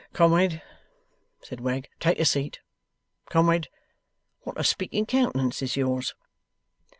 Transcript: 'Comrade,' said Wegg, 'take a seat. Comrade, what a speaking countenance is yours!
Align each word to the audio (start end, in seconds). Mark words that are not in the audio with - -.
'Comrade,' 0.13 0.63
said 1.43 1.59
Wegg, 1.61 1.87
'take 1.99 2.19
a 2.19 2.25
seat. 2.25 2.59
Comrade, 3.29 3.67
what 4.39 4.59
a 4.59 4.63
speaking 4.63 5.05
countenance 5.05 5.61
is 5.61 5.75
yours! 5.77 6.15